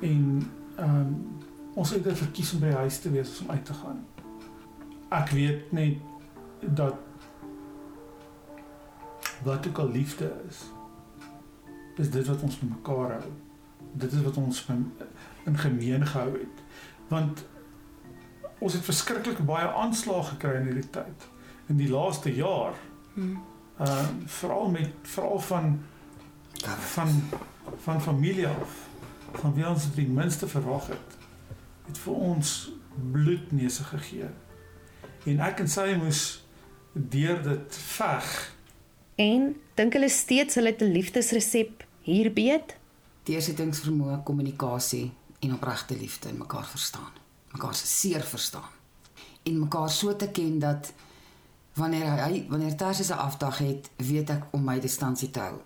en 0.00 0.50
ehm 0.76 0.96
um, 0.96 1.36
ons 1.74 1.90
het 1.90 2.06
verkies 2.18 2.52
om 2.52 2.60
by 2.60 2.70
huis 2.70 2.98
te 2.98 3.10
wees 3.10 3.40
om 3.40 3.50
uit 3.50 3.64
te 3.64 3.74
gaan. 3.74 4.06
Ek 5.08 5.30
weet 5.30 5.72
net 5.72 5.98
dat 6.60 6.94
wat 9.42 9.66
ook 9.68 9.78
al 9.78 9.90
liefde 9.90 10.32
is, 10.48 10.64
is 11.96 12.10
dit 12.10 12.26
wat 12.26 12.42
ons 12.42 12.60
mekaar 12.60 13.12
hou. 13.20 13.30
Dit 13.92 14.12
is 14.12 14.22
wat 14.22 14.36
ons 14.36 14.66
in 15.44 15.58
gemeen 15.58 16.06
gehou 16.06 16.32
het. 16.32 16.62
Want 17.08 17.46
ons 18.58 18.72
het 18.72 18.84
verskriklik 18.84 19.44
baie 19.46 19.70
aanslae 19.70 20.22
gekry 20.22 20.56
in 20.58 20.70
hierdie 20.70 20.90
tyd 20.90 21.28
in 21.68 21.76
die 21.76 21.88
laaste 21.88 22.34
jaar. 22.34 22.74
Hmm. 23.14 23.42
Ehm 23.78 23.88
uh, 23.88 24.08
veral 24.26 24.70
met 24.70 24.90
veral 25.02 25.38
van 25.38 25.80
van 26.94 27.22
van 27.84 28.02
familie 28.02 28.46
af 28.46 28.88
van 29.32 29.54
wie 29.54 29.68
ons 29.68 29.94
die 29.94 30.08
minste 30.08 30.48
verwag 30.48 30.86
het 30.86 31.16
het 31.86 31.98
vir 31.98 32.14
ons 32.14 32.70
bloedneuse 33.12 33.84
gegee. 33.84 34.28
En 35.24 35.40
ek 35.40 35.62
en 35.64 35.70
sy 35.70 35.94
moes 36.00 36.22
deur 36.92 37.40
dit 37.42 37.78
veg. 37.96 38.28
En 39.18 39.52
dink 39.78 39.96
hulle 39.96 40.10
steeds 40.12 40.58
hulle 40.58 40.72
het 40.74 40.82
'n 40.82 40.92
liefdesresep 40.92 41.84
hier 42.02 42.32
beet? 42.32 42.76
Deursettingsvermoë, 43.22 44.22
kommunikasie 44.24 45.12
en 45.40 45.54
opregte 45.54 45.96
liefde 45.96 46.28
en 46.28 46.38
mekaar 46.38 46.66
verstaan. 46.66 47.12
Mekaar 47.52 47.74
se 47.74 47.86
seer 47.86 48.22
verstaan. 48.22 48.70
En 49.42 49.58
mekaar 49.58 49.90
so 49.90 50.16
te 50.16 50.30
ken 50.30 50.58
dat 50.58 50.92
wanneer 51.78 52.18
hy 52.24 52.44
wanneer 52.48 52.76
Tarsis 52.76 53.10
'n 53.10 53.22
afdag 53.24 53.58
het, 53.58 53.90
weet 53.96 54.30
ek 54.30 54.42
om 54.50 54.64
my 54.64 54.80
distansie 54.80 55.30
te 55.30 55.40
hou. 55.40 55.60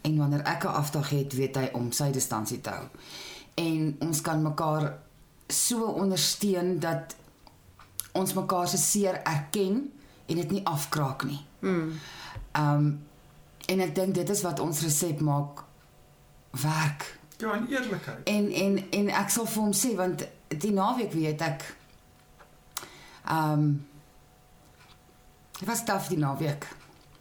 En 0.00 0.16
wanneer 0.16 0.42
ek 0.42 0.64
'n 0.64 0.74
afdag 0.82 1.10
het, 1.10 1.32
weet 1.32 1.56
hy 1.56 1.68
om 1.72 1.92
sy 1.92 2.10
distansie 2.10 2.60
te 2.60 2.70
hou. 2.70 2.86
En 3.54 3.96
ons 3.98 4.20
kan 4.20 4.42
mekaar 4.42 4.98
so 5.46 5.84
ondersteun 5.84 6.78
dat 6.78 7.16
ons 8.12 8.32
mekaar 8.32 8.68
se 8.68 8.76
seer 8.76 9.22
erken 9.22 9.92
en 10.26 10.36
dit 10.36 10.50
nie 10.50 10.66
afkraak 10.66 11.24
nie. 11.24 11.44
Mm. 11.58 11.92
Um 12.52 13.08
en 13.66 13.80
ek 13.80 13.94
dink 13.94 14.14
dit 14.14 14.30
is 14.30 14.42
wat 14.42 14.60
ons 14.60 14.80
resep 14.80 15.20
maak 15.20 15.64
werk. 16.50 17.18
Ja, 17.36 17.52
en 17.52 17.68
eerlikheid. 17.68 18.18
En 18.24 18.50
en 18.52 18.90
en 18.90 19.08
ek 19.08 19.30
sal 19.30 19.46
vir 19.46 19.62
hom 19.62 19.72
sê 19.72 19.94
want 19.94 20.26
die 20.48 20.72
naweek 20.72 21.12
weet 21.12 21.40
ek 21.40 21.76
um 23.30 23.86
Dit 25.60 25.68
was 25.68 25.84
taaf 25.84 26.08
die 26.08 26.18
naweek. 26.18 26.64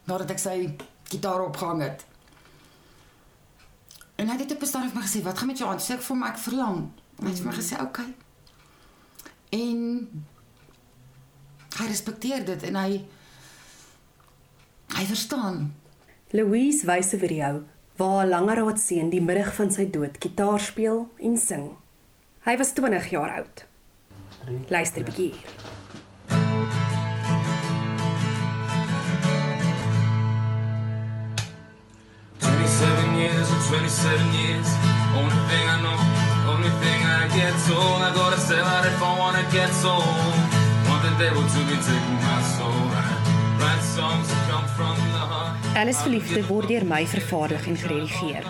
Nadat 0.07 0.31
ek 0.31 0.39
sy 0.39 0.55
gitaar 1.11 1.41
opgehang 1.43 1.81
het. 1.83 2.05
En 4.15 4.29
hy 4.31 4.37
het 4.39 4.51
op 4.55 4.61
'n 4.63 4.65
stadium 4.65 4.91
vir 4.91 5.01
my 5.01 5.07
gesê, 5.07 5.23
"Wat 5.23 5.37
gaan 5.37 5.47
met 5.47 5.57
jou 5.57 5.69
aan?" 5.69 5.79
Sê 5.79 5.93
ek 5.93 6.01
vir 6.01 6.15
hom 6.15 6.23
ek 6.23 6.37
verlang. 6.37 6.91
Hy 7.21 7.27
het 7.27 7.39
vir 7.39 7.45
my 7.45 7.53
gesê, 7.53 7.73
"Oké." 7.73 7.83
Okay. 7.83 8.15
En 9.49 9.79
hy 11.77 11.85
respekteer 11.87 12.45
dit 12.45 12.63
en 12.63 12.75
hy 12.75 13.05
hy 14.87 15.05
verstaan. 15.05 15.75
Louise 16.29 16.85
wys 16.85 17.13
'n 17.13 17.19
video 17.19 17.63
waar 17.95 18.25
'n 18.25 18.29
langerraad 18.29 18.79
seun 18.79 19.09
die 19.09 19.21
middag 19.21 19.53
van 19.53 19.71
sy 19.71 19.89
dood 19.89 20.15
gitaar 20.19 20.59
speel 20.59 21.11
en 21.17 21.37
sing. 21.37 21.75
Hy 22.39 22.57
was 22.57 22.73
20 22.73 23.09
jaar 23.09 23.35
oud. 23.35 23.65
Luister 24.69 25.03
bietjie. 25.03 25.33
Ja. 25.33 25.78
27 33.69 34.34
years. 34.34 34.67
Only 35.13 35.39
thing 35.45 35.65
I 35.69 35.77
know, 35.86 35.99
only 36.49 36.73
thing 36.82 36.99
I 37.05 37.29
get 37.38 37.53
told. 37.69 38.01
I 38.01 38.10
gotta 38.15 38.39
sell 38.49 38.65
out 38.65 38.86
if 38.86 38.97
I 38.97 39.12
wanna 39.21 39.45
get 39.51 39.69
sold. 39.84 40.10
Want 40.89 41.01
the 41.05 41.13
devil 41.23 41.43
to 41.53 41.60
be 41.69 41.77
taking 41.89 42.19
my 42.29 42.41
soul. 42.58 42.82
Write 43.62 43.84
songs 43.97 44.25
that 44.32 44.41
come 44.49 44.67
from 44.75 44.95
the 45.13 45.23
heart. 45.32 45.77
Alice 45.77 46.01
Verliefde 46.01 46.41
word 46.47 46.67
deur 46.67 46.86
my 46.86 47.05
vervaardig 47.05 47.67
en 47.67 47.77
geredigeer. 47.77 48.43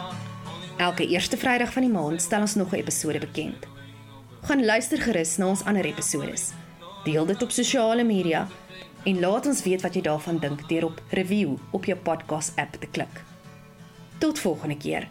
Elke 0.78 1.08
eerste 1.08 1.38
Vrydag 1.38 1.74
van 1.74 1.82
die 1.82 1.92
maand 1.92 2.22
stel 2.22 2.42
ons 2.42 2.56
nog 2.56 2.72
'n 2.72 2.80
episode 2.80 3.20
bekend. 3.20 3.68
Gaan 4.42 4.66
luister 4.66 5.02
gerus 5.02 5.38
na 5.38 5.48
ons 5.48 5.64
ander 5.64 5.86
episodes. 5.86 6.52
Deel 7.04 7.26
dit 7.26 7.42
op 7.44 7.52
sosiale 7.52 8.04
media 8.04 8.48
en 9.04 9.20
laat 9.20 9.46
ons 9.46 9.64
weet 9.64 9.82
wat 9.82 9.94
jy 9.94 10.02
daarvan 10.02 10.38
dink 10.40 10.70
deur 10.70 10.86
op 10.86 11.02
review 11.10 11.58
op 11.72 11.86
jou 11.86 11.98
podcast 11.98 12.52
app 12.56 12.72
te 12.80 12.88
klik. 12.88 13.29
Tot 14.20 14.40
volgende 14.40 14.78
keer. 14.78 15.08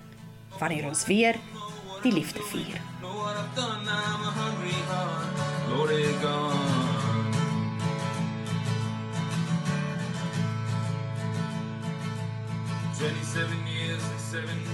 Wanneer 0.59 0.87
ons 0.87 1.07
weer 1.07 1.37
die 2.03 2.13
liefde 2.13 2.43
vier. 2.43 2.81
Twenty-seven 12.99 13.67
years, 13.67 14.03
seven 14.31 14.68